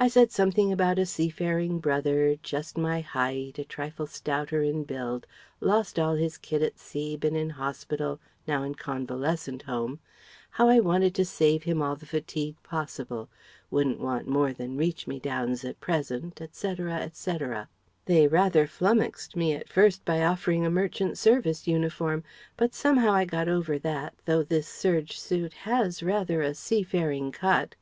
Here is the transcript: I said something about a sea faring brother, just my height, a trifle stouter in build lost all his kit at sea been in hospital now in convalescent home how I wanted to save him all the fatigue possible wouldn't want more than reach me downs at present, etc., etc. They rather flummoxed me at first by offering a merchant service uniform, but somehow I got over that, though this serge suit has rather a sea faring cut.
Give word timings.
I 0.00 0.08
said 0.08 0.32
something 0.32 0.72
about 0.72 0.98
a 0.98 1.04
sea 1.04 1.28
faring 1.28 1.78
brother, 1.78 2.36
just 2.42 2.78
my 2.78 3.02
height, 3.02 3.58
a 3.58 3.66
trifle 3.66 4.06
stouter 4.06 4.62
in 4.62 4.84
build 4.84 5.26
lost 5.60 5.98
all 5.98 6.14
his 6.14 6.38
kit 6.38 6.62
at 6.62 6.78
sea 6.78 7.18
been 7.18 7.36
in 7.36 7.50
hospital 7.50 8.18
now 8.46 8.62
in 8.62 8.76
convalescent 8.76 9.60
home 9.64 10.00
how 10.52 10.70
I 10.70 10.80
wanted 10.80 11.14
to 11.16 11.24
save 11.26 11.64
him 11.64 11.82
all 11.82 11.96
the 11.96 12.06
fatigue 12.06 12.56
possible 12.62 13.28
wouldn't 13.70 14.00
want 14.00 14.26
more 14.26 14.54
than 14.54 14.78
reach 14.78 15.06
me 15.06 15.20
downs 15.20 15.66
at 15.66 15.80
present, 15.80 16.40
etc., 16.40 16.94
etc. 17.00 17.68
They 18.06 18.26
rather 18.26 18.66
flummoxed 18.66 19.36
me 19.36 19.52
at 19.52 19.68
first 19.68 20.02
by 20.06 20.22
offering 20.22 20.64
a 20.64 20.70
merchant 20.70 21.18
service 21.18 21.66
uniform, 21.68 22.24
but 22.56 22.72
somehow 22.72 23.12
I 23.12 23.26
got 23.26 23.48
over 23.50 23.78
that, 23.80 24.14
though 24.24 24.42
this 24.42 24.66
serge 24.66 25.20
suit 25.20 25.52
has 25.68 26.02
rather 26.02 26.40
a 26.40 26.54
sea 26.54 26.82
faring 26.82 27.30
cut. 27.32 27.74